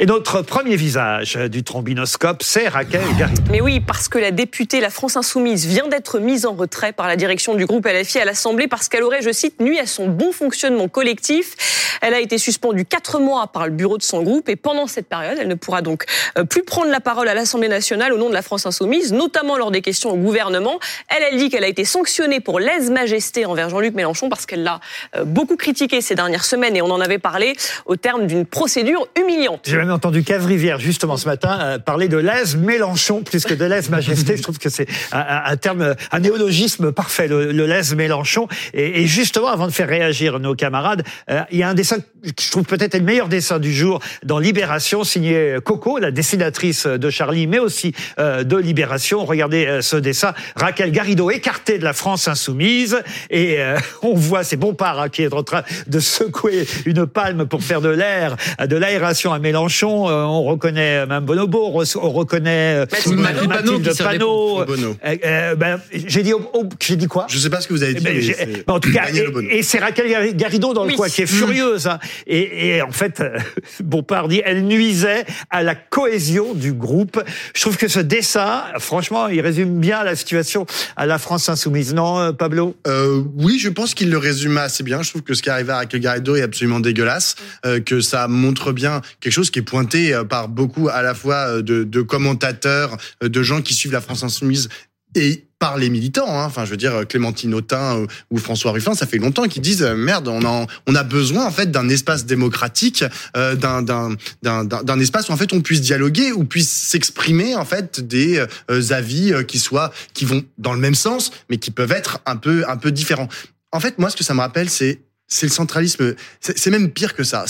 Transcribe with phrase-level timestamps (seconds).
[0.00, 3.42] Et notre premier visage du trombinoscope, c'est Raquel Garrido.
[3.50, 7.08] Mais oui, parce que la députée La France Insoumise vient d'être mise en retrait par
[7.08, 10.06] la direction du groupe LFI à l'Assemblée parce qu'elle aurait, je cite, nuit à son
[10.06, 11.98] bon fonctionnement collectif.
[12.00, 15.08] Elle a été suspendue quatre mois par le bureau de son groupe et pendant cette
[15.08, 16.04] période, elle ne pourra donc
[16.38, 19.58] euh, plus prendre la parole à l'Assemblée nationale au nom de la France Insoumise, notamment
[19.58, 20.78] lors des questions au gouvernement.
[21.08, 24.78] Elle, elle dit qu'elle a été sanctionnée pour lèse-majesté envers Jean-Luc Mélenchon parce qu'elle l'a
[25.16, 27.54] euh, beaucoup critiqué ces dernières semaines et on en avait parlé
[27.84, 29.66] au terme d'une procédure humiliante.
[29.88, 34.36] Même entendu Cave Rivière, justement, ce matin, euh, parler de lèse-Mélenchon plus que de lèse-majesté.
[34.36, 38.48] Je trouve que c'est un, terme, un néologisme parfait, le, le lèse-Mélenchon.
[38.74, 42.00] Et, et, justement, avant de faire réagir nos camarades, euh, il y a un dessin
[42.00, 46.84] que je trouve peut-être le meilleur dessin du jour dans Libération, signé Coco, la dessinatrice
[46.86, 49.24] de Charlie, mais aussi euh, de Libération.
[49.24, 50.34] Regardez ce dessin.
[50.54, 52.98] Raquel Garrido écartée de la France insoumise.
[53.30, 53.56] Et
[54.02, 57.80] on voit, c'est Bompard hein, qui est en train de secouer une palme pour faire
[57.80, 59.77] de l'air, de l'aération à Mélenchon.
[59.86, 64.64] Euh, on reconnaît Mme Bonobo, on reconnaît Mathilde, Mathilde Panot.
[64.64, 67.26] Ben, j'ai dit, oh, j'ai dit quoi?
[67.28, 68.04] Je sais pas ce que vous avez dit.
[68.06, 70.96] Eh ben, mais en tout cas, et, et c'est Raquel Garrido dans le oui.
[70.96, 71.86] coin qui est furieuse.
[71.86, 71.98] Hein.
[72.26, 73.22] Et, et, en fait,
[73.82, 77.22] Bompard dit, elle nuisait à la cohésion du groupe.
[77.54, 81.94] Je trouve que ce dessin, franchement, il résume bien la situation à la France insoumise.
[81.94, 82.76] Non, Pablo?
[82.86, 85.02] Euh, Oui, je pense qu'il le résume assez bien.
[85.02, 88.28] Je trouve que ce qui arrive à Raquel Garrido est absolument dégueulasse, euh, que ça
[88.28, 92.02] montre bien quelque chose qui est pointé euh, par beaucoup à la fois de, de
[92.02, 94.68] commentateurs, de gens qui suivent la France insoumise
[95.14, 96.28] et par les militants.
[96.28, 96.44] Hein.
[96.44, 100.28] Enfin, je veux dire, Clémentine Autain ou François Ruffin, ça fait longtemps qu'ils disent merde,
[100.28, 103.04] on a on a besoin en fait d'un espace démocratique,
[103.36, 104.16] euh, d'un d'un
[104.64, 108.90] d'un espace où en fait on puisse dialoguer, où puisse s'exprimer en fait des euh,
[108.90, 112.36] avis euh, qui soient qui vont dans le même sens, mais qui peuvent être un
[112.36, 113.28] peu un peu différents.
[113.70, 116.14] En fait, moi, ce que ça me rappelle, c'est c'est le centralisme.
[116.40, 117.44] C'est même pire que ça.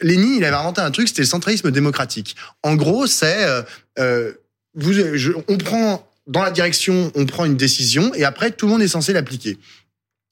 [0.00, 2.36] Lénine, il avait inventé un truc, c'était le centralisme démocratique.
[2.62, 3.62] En gros, c'est euh,
[3.98, 4.32] euh,
[5.48, 8.88] on prend dans la direction, on prend une décision et après tout le monde est
[8.88, 9.58] censé l'appliquer.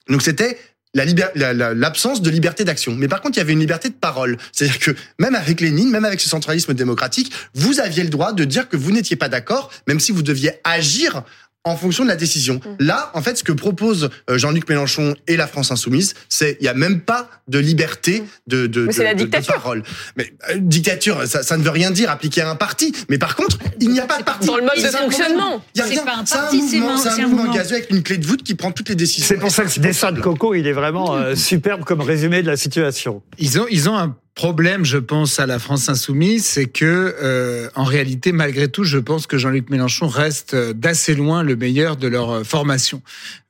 [0.07, 0.57] Donc c'était
[0.93, 2.95] l'absence la la, la, de liberté d'action.
[2.95, 4.37] Mais par contre, il y avait une liberté de parole.
[4.51, 8.43] C'est-à-dire que même avec Lénine, même avec ce centralisme démocratique, vous aviez le droit de
[8.45, 11.23] dire que vous n'étiez pas d'accord, même si vous deviez agir
[11.65, 12.55] en fonction de la décision.
[12.55, 12.85] Mmh.
[12.85, 16.65] Là, en fait, ce que propose euh, Jean-Luc Mélenchon et la France insoumise, c'est il
[16.65, 18.25] y a même pas de liberté mmh.
[18.47, 19.83] de de, de, la de, de parole.
[20.15, 22.93] Mais euh, dictature, ça, ça, ne veut rien dire appliqué à un parti.
[23.09, 24.47] Mais par contre, il n'y a pas de parti.
[24.47, 25.63] Dans le mode de fonctionnement.
[25.73, 26.03] Il y a rien.
[26.25, 28.89] C'est un, mouvement, c'est un, mouvement gazeux avec une clé de voûte qui prend toutes
[28.89, 29.25] les décisions.
[29.27, 32.43] C'est pour ça que ce dessin de Coco, il est vraiment euh, superbe comme résumé
[32.43, 33.23] de la situation.
[33.39, 37.69] Ils ont ils ont un problème, je pense, à la France insoumise, c'est que, euh,
[37.73, 42.07] en réalité, malgré tout, je pense que Jean-Luc Mélenchon reste d'assez loin le meilleur de
[42.07, 43.01] leur formation.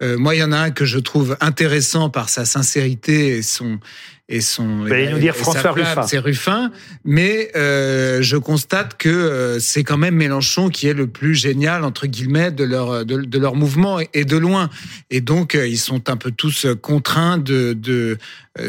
[0.03, 3.41] Euh, moi, il y en a un que je trouve intéressant par sa sincérité et
[3.41, 3.79] son
[4.27, 6.03] et son et, nous dire François Ruffin.
[6.03, 6.71] C'est Ruffin,
[7.03, 11.83] mais euh, je constate que euh, c'est quand même Mélenchon qui est le plus génial
[11.83, 14.69] entre guillemets de leur de, de leur mouvement et de loin.
[15.11, 18.17] Et donc euh, ils sont un peu tous contraints de, de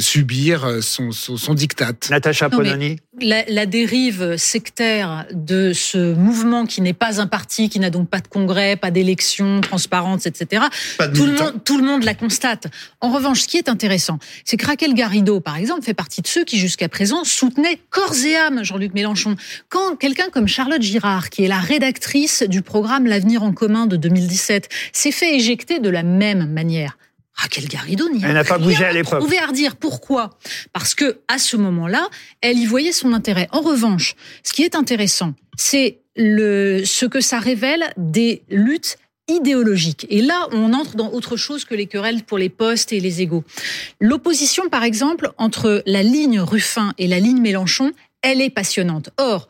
[0.00, 1.92] subir son, son, son diktat.
[2.10, 2.96] Natacha Polony.
[3.20, 8.10] La, la, dérive sectaire de ce mouvement qui n'est pas un parti, qui n'a donc
[8.10, 10.64] pas de congrès, pas d'élections transparentes, etc.
[11.14, 12.66] tout, le monde, tout le monde la constate.
[13.00, 16.26] En revanche, ce qui est intéressant, c'est que Raquel Garrido, par exemple, fait partie de
[16.26, 19.36] ceux qui jusqu'à présent soutenaient corps et âme Jean-Luc Mélenchon.
[19.68, 23.96] Quand quelqu'un comme Charlotte Girard, qui est la rédactrice du programme L'avenir en commun de
[23.96, 26.98] 2017, s'est fait éjecter de la même manière,
[27.32, 29.20] Raquel Garrido n'y a, n'a pas bougé à l'épreuve.
[29.20, 30.30] Trouvé à redire pourquoi?
[30.72, 32.08] Parce que à ce moment-là,
[32.40, 33.46] elle y voyait son intérêt.
[33.52, 38.96] En revanche, ce qui est intéressant, c'est le ce que ça révèle des luttes
[39.28, 40.06] idéologiques.
[40.08, 43.22] Et là, on entre dans autre chose que les querelles pour les postes et les
[43.22, 43.44] égaux.
[44.00, 47.92] L'opposition, par exemple, entre la ligne Ruffin et la ligne Mélenchon,
[48.22, 49.10] elle est passionnante.
[49.18, 49.48] Or,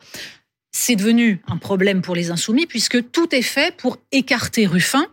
[0.71, 5.05] c'est devenu un problème pour les insoumis puisque tout est fait pour écarter Ruffin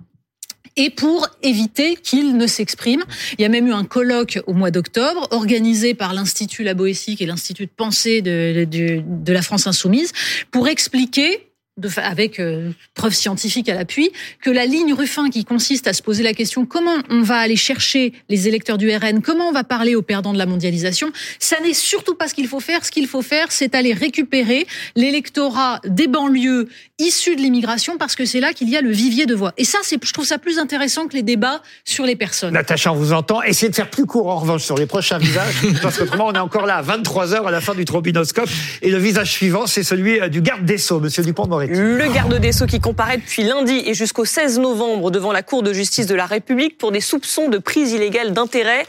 [0.76, 3.04] et pour éviter qu'il ne s'exprime.
[3.38, 7.16] Il y a même eu un colloque au mois d'octobre organisé par l'Institut La Boétie,
[7.16, 10.12] qui est l'Institut de pensée de la France insoumise,
[10.50, 11.53] pour expliquer
[11.97, 14.10] avec euh, preuves scientifiques à l'appui,
[14.41, 17.56] que la ligne Ruffin qui consiste à se poser la question comment on va aller
[17.56, 21.10] chercher les électeurs du RN, comment on va parler aux perdants de la mondialisation,
[21.41, 22.84] ça n'est surtout pas ce qu'il faut faire.
[22.84, 26.68] Ce qu'il faut faire, c'est aller récupérer l'électorat des banlieues
[26.98, 29.52] issus de l'immigration parce que c'est là qu'il y a le vivier de voix.
[29.56, 32.54] Et ça, c'est, je trouve ça plus intéressant que les débats sur les personnes.
[32.54, 33.42] Natacha, on vous entend.
[33.42, 36.38] Essayez de faire plus court en revanche sur les prochains visages, parce qu'autrement on est
[36.38, 38.48] encore là à 23 heures à la fin du trobinoscope.
[38.82, 41.72] Et le visage suivant, c'est celui euh, du garde des Sceaux, Monsieur Dupont-Moretti.
[41.74, 45.64] Le garde des Sceaux qui comparaît depuis lundi et jusqu'au 16 novembre devant la Cour
[45.64, 48.86] de justice de la République pour des soupçons de prise illégale d'intérêt.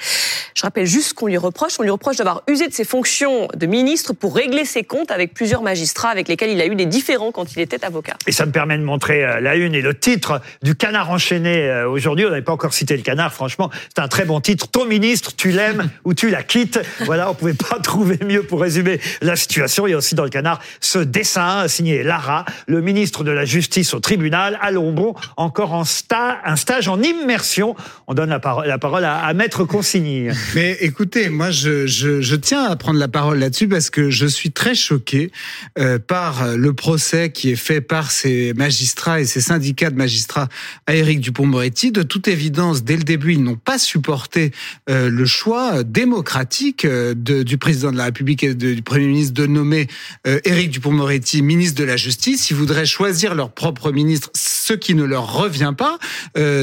[0.54, 1.80] Je rappelle juste qu'on lui reproche.
[1.80, 5.34] On lui reproche d'avoir usé de ses fonctions de ministre pour régler ses comptes avec
[5.34, 7.84] plusieurs magistrats avec lesquels il a eu des différends quand il était
[8.28, 11.70] Et ça me permet de montrer euh, la une et le titre du canard enchaîné
[11.70, 12.26] euh, aujourd'hui.
[12.26, 13.70] On n'avait pas encore cité le canard, franchement.
[13.96, 14.68] C'est un très bon titre.
[14.68, 16.80] Ton ministre, tu l'aimes ou tu la quittes.
[17.06, 19.86] Voilà, on pouvait pas trouver mieux pour résumer la situation.
[19.86, 23.46] Il y a aussi dans le canard ce dessin signé Lara, le ministre de la
[23.46, 27.76] Justice au tribunal, à Lombon, encore en sta un stage en immersion.
[28.08, 30.30] On donne la parole, la parole à, à Maître Consigny.
[30.56, 34.26] Mais écoutez, moi, je, je, je tiens à prendre la parole là-dessus parce que je
[34.26, 35.32] suis très choqué
[35.78, 40.48] euh, par le procès qui est fait par ces magistrats et ces syndicats de magistrats
[40.88, 41.92] à Éric Dupont-Moretti.
[41.92, 44.52] De toute évidence, dès le début, ils n'ont pas supporté
[44.90, 49.46] euh, le choix démocratique euh, du président de la République et du Premier ministre de
[49.46, 49.88] nommer
[50.28, 52.50] euh, Éric Dupont-Moretti ministre de la Justice.
[52.50, 56.00] Ils voudraient choisir leur propre ministre, ce qui ne leur revient pas.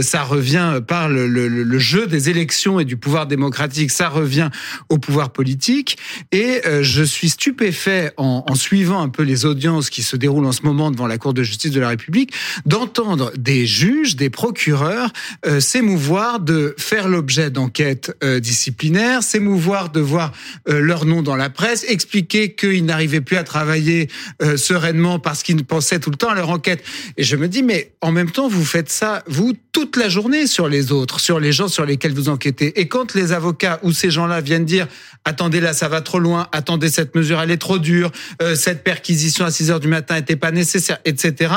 [0.02, 3.90] Ça revient par le, jeu des élections et du pouvoir démocratique.
[3.90, 4.50] Ça revient
[4.88, 5.98] au pouvoir politique.
[6.30, 10.62] Et je suis stupéfait en suivant un peu les audiences qui se déroulent en ce
[10.62, 12.32] moment devant la Cour de justice de la République
[12.66, 15.12] d'entendre des juges, des procureurs
[15.46, 20.32] euh, s'émouvoir de faire l'objet d'enquêtes euh, disciplinaires, s'émouvoir de voir
[20.68, 24.08] euh, leur nom dans la presse, expliquer qu'ils n'arrivaient plus à travailler
[24.56, 26.82] sereinement parce qu'ils pensaient tout le temps à leur enquête.
[27.16, 30.46] Et je me dis, mais en même temps, vous faites ça, vous, toute la journée
[30.46, 32.80] sur les autres, sur les gens sur lesquels vous enquêtez.
[32.80, 34.86] Et quand les avocats ou ces gens-là viennent dire,
[35.24, 38.10] attendez là, ça va trop loin, attendez, cette mesure, elle est trop dure,
[38.54, 41.52] cette perquisition à 6 heures du matin n'était pas nécessaire, etc.,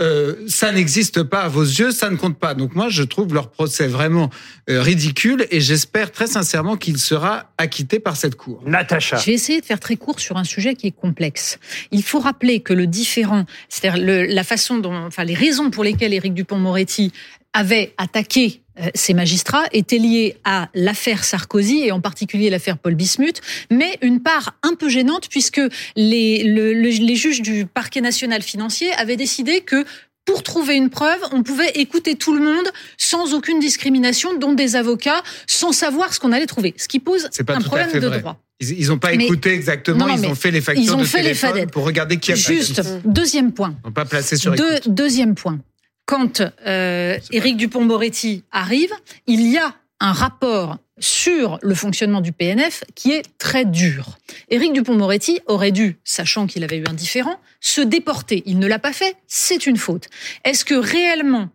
[0.00, 2.54] euh, ça n'existe pas à vos yeux, ça ne compte pas.
[2.54, 4.30] Donc moi, je trouve leur procès vraiment
[4.68, 8.62] euh, ridicule et j'espère très sincèrement qu'il sera acquitté par cette cour.
[8.66, 9.16] Natacha.
[9.16, 11.58] Je vais essayer de faire très court sur un sujet qui est complexe.
[11.90, 16.14] Il faut rappeler que le différent, c'est-à-dire la façon dont, enfin les raisons pour lesquelles
[16.14, 17.12] Éric Dupont-Moretti
[17.52, 18.60] avait attaqué
[18.94, 23.40] ces magistrats étaient liés à l'affaire Sarkozy et en particulier l'affaire Paul Bismuth,
[23.70, 25.60] mais une part un peu gênante puisque
[25.96, 29.84] les, le, le, les juges du parquet national financier avaient décidé que
[30.24, 32.66] pour trouver une preuve, on pouvait écouter tout le monde
[32.98, 36.74] sans aucune discrimination, dont des avocats, sans savoir ce qu'on allait trouver.
[36.76, 38.18] Ce qui pose un problème de vrai.
[38.20, 38.36] droit.
[38.60, 40.98] Ils n'ont pas Mais- écouté exactement, Non, non, ils ont fait les factures ils ont
[40.98, 41.70] de fait les téléphone fadettes.
[41.70, 43.76] pour regarder qui a Juste, pas deuxième point.
[43.86, 45.60] Ils pas placé sur Deux- deuxième point.
[46.06, 48.92] Quand euh, Éric Dupont-Moretti arrive,
[49.26, 54.18] il y a un rapport sur le fonctionnement du PNF qui est très dur.
[54.48, 58.42] Éric Dupont-Moretti aurait dû, sachant qu'il avait eu un différent, se déporter.
[58.46, 60.08] Il ne l'a pas fait, c'est une faute.
[60.44, 61.50] Est-ce que réellement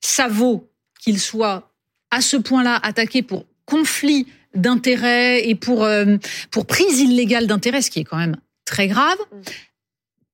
[0.00, 0.70] ça vaut
[1.00, 1.72] qu'il soit
[2.10, 6.16] à ce point-là attaqué pour conflit d'intérêts et pour, euh,
[6.50, 9.18] pour prise illégale d'intérêts, ce qui est quand même très grave,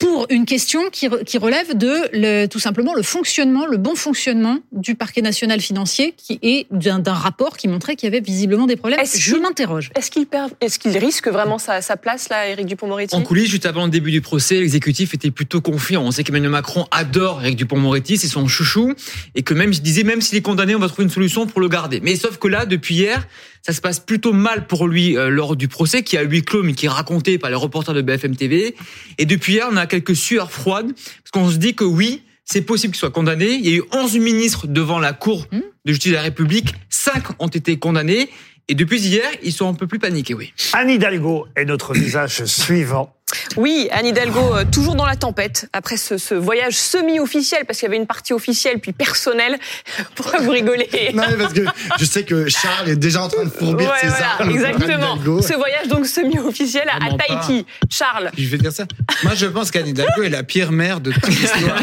[0.02, 3.94] pour une question qui, re- qui relève de le, tout simplement le fonctionnement, le bon
[3.94, 8.66] fonctionnement du parquet national financier, qui est d'un rapport qui montrait qu'il y avait visiblement
[8.66, 8.98] des problèmes.
[8.98, 9.90] Est-ce Je m'interroge.
[9.94, 13.14] Est-ce qu'il perd, est-ce qu'il risque vraiment sa, sa place là, Éric Dupond-Moretti?
[13.14, 16.02] En coulisses, juste avant le début du procès, l'exécutif était plutôt confiant.
[16.02, 18.94] On sait qu'Emmanuel Macron adore Eric Dupont-Moretti, c'est son chouchou,
[19.36, 21.60] et que même, je disais, même s'il est condamné, on va trouver une solution pour
[21.60, 22.00] le garder.
[22.02, 23.26] Mais sauf que là, depuis hier,
[23.62, 26.62] ça se passe plutôt mal pour lui euh, lors du procès, qui a huis clos,
[26.62, 28.74] mais qui est raconté par les reporters de BFM TV.
[29.18, 32.62] Et depuis hier, on a quelques sueurs froides, parce qu'on se dit que oui, c'est
[32.62, 33.50] possible qu'il soit condamné.
[33.52, 35.60] Il y a eu 11 ministres devant la Cour Hmm.
[35.84, 38.28] de justice de la République, 5 ont été condamnés.
[38.68, 40.52] Et depuis hier, ils sont un peu plus paniqués, oui.
[40.72, 43.14] Anne Hidalgo est notre visage suivant.
[43.56, 47.86] Oui, Anne Hidalgo, euh, toujours dans la tempête, après ce, ce voyage semi-officiel, parce qu'il
[47.86, 49.58] y avait une partie officielle puis personnelle.
[50.14, 51.64] Pourquoi vous rigolez Non, mais parce que
[51.98, 54.36] je sais que Charles est déjà en train de fourbir Ouais, ses voilà, armes.
[54.36, 55.18] pour Anne exactement.
[55.42, 57.24] Ce voyage donc semi-officiel à, à Vraiment pas.
[57.26, 57.66] Tahiti.
[57.90, 58.84] Charles, Puis je vais dire ça.
[59.24, 61.76] Moi, je pense qu'Anne Hidalgo est la pire mère de toute l'histoire.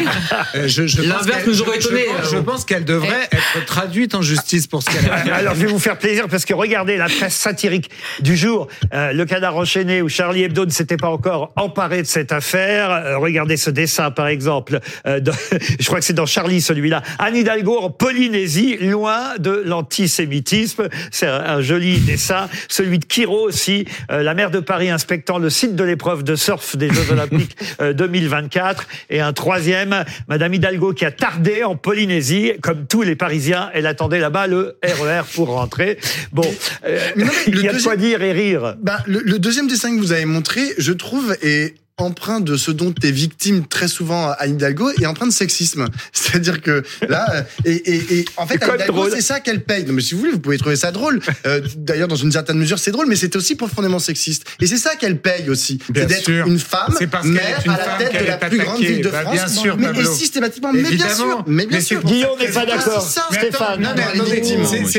[0.56, 3.28] Euh, je, je pense L'inverse qu'elle- nous aurait étonné, Je, pense- je pense qu'elle devrait
[3.32, 5.30] être traduite en justice pour ce qu'elle a fait.
[5.30, 7.90] Alors je vais vous faire plaisir parce que regardez la presse satirique
[8.20, 12.06] du jour, euh, le canard enchaîné où Charlie Hebdo ne s'était pas encore emparé de
[12.06, 12.90] cette affaire.
[12.90, 15.32] Euh, regardez ce dessin par exemple, euh, dans-
[15.80, 17.02] je crois que c'est dans Charlie celui-là.
[17.18, 20.88] Anne Hidalgo en Polynésie, loin de l'antisémitisme.
[21.10, 22.48] C'est un, joli dessin.
[22.68, 26.34] Celui de Kiro aussi, euh, la maire de Paris inspectant le site de l'épreuve de
[26.36, 28.86] surf des Jeux Olympiques euh, 2024.
[29.10, 33.86] Et un troisième, Madame Hidalgo qui a tardé en Polynésie, comme tous les Parisiens, elle
[33.86, 35.98] attendait là-bas le RER pour rentrer.
[36.32, 36.42] Bon,
[36.86, 38.76] euh, non, il y a de quoi dire et rire.
[38.80, 42.70] Bah, le, le deuxième dessin que vous avez montré, je trouve, est empreint de ce
[42.70, 45.86] dont est victime très souvent Anne Hidalgo et empreint de sexisme.
[46.12, 49.84] C'est-à-dire que là, euh, et, et, et en fait, C'est Hidalgo, ça qu'elle paye.
[49.84, 51.20] Non, mais si vous voulez, vous pouvez trouver ça drôle.
[51.46, 54.44] Euh, D'ailleurs, dans une certaine mesure, c'est drôle, mais c'est aussi profondément sexiste.
[54.60, 55.78] Et c'est ça qu'elle paye aussi.
[55.94, 59.08] C'est d'être une femme, mère une à la tête de la plus grande ville de
[59.08, 59.34] Bah, France.
[59.34, 60.00] bien sûr, mais, Pablo.
[60.02, 62.02] et systématiquement, mais bien sûr, mais bien Mais sûr.
[62.02, 63.02] Guillaume n'est pas d'accord.
[63.30, 63.86] C'est Stéphane.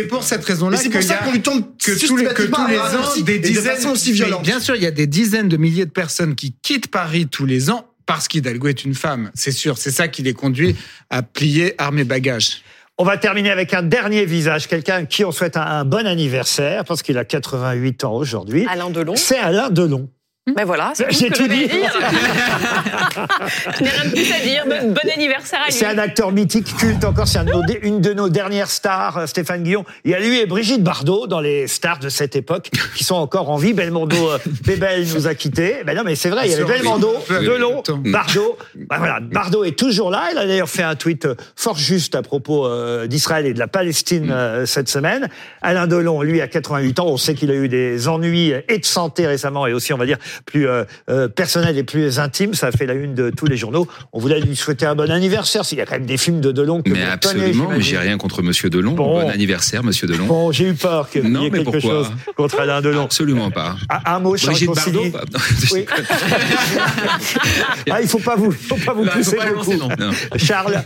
[0.10, 2.25] pour cette raison-là Mais c'est que pour ça a- qu'on lui tombe que tous les,
[2.25, 5.86] que à ans, des dizaines, aussi bien sûr, il y a des dizaines de milliers
[5.86, 9.32] de personnes qui quittent Paris tous les ans parce qu'Hidalgo est une femme.
[9.34, 10.76] C'est sûr, c'est ça qui les conduit
[11.10, 12.62] à plier armes et bagages.
[12.98, 16.06] On va terminer avec un dernier visage, quelqu'un à qui on souhaite un, un bon
[16.06, 18.68] anniversaire, parce qu'il a 88 ans aujourd'hui.
[18.70, 19.16] Alain Delon.
[19.16, 20.10] C'est Alain Delon.
[20.48, 21.68] Ben voilà, c'est tout que tout vais dit.
[21.68, 21.92] dire.
[23.78, 24.64] je n'ai rien de plus à dire.
[24.68, 25.74] Bon, bon anniversaire à lui.
[25.74, 27.28] C'est un acteur mythique, culte encore.
[27.28, 29.86] C'est un de nos- une de nos dernières stars, euh, Stéphane Guillon.
[30.04, 33.14] Il y a lui et Brigitte Bardot dans les stars de cette époque qui sont
[33.16, 33.74] encore en vie.
[33.74, 35.84] Belmondo, euh, Bébel nous a quittés.
[35.86, 37.84] Ben non, mais c'est vrai, il y avait Sur- Belmondo, Delon.
[37.98, 38.58] Bardot.
[38.76, 40.30] Ben voilà, Bardot est toujours là.
[40.32, 42.68] Il a d'ailleurs fait un tweet euh, fort juste à propos
[43.06, 45.30] d'Israël et de la Palestine euh, cette semaine.
[45.62, 47.06] Alain Delon, lui, a 88 ans.
[47.10, 50.08] On sait qu'il a eu des ennuis et de santé récemment et aussi, on va
[50.08, 52.54] dire, plus euh, euh, personnels et plus intimes.
[52.54, 53.88] Ça a fait la une de tous les journaux.
[54.14, 55.64] On voulait lui souhaiter un bon anniversaire.
[55.72, 57.98] Il y a quand même des films de Delon que Mais vous absolument, connaissez, j'ai
[57.98, 58.94] rien contre Monsieur Delon.
[58.94, 59.22] Bon.
[59.22, 60.26] Bon, anniversaire, Monsieur Delon.
[60.26, 63.06] Bon, j'ai eu peur qu'il y Non, ait mais quelque pourquoi chose contre Alain Delon.
[63.06, 63.76] Absolument pas.
[63.90, 65.40] Un, un mot, Charles Brigitte Bardot non,
[65.72, 65.86] Oui.
[67.90, 69.74] ah, il faut pas vous, faut pas vous faut pousser beaucoup.
[69.78, 69.90] non.
[70.00, 70.12] non.
[70.38, 70.82] Charles,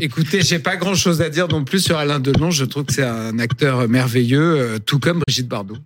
[0.00, 2.50] Écoutez, j'ai pas grand chose à dire non plus sur Alain Delon.
[2.50, 5.76] Je trouve que c'est un acteur merveilleux, euh, tout comme Brigitte Bardot.